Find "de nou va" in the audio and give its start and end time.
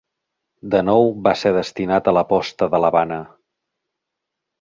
0.75-1.33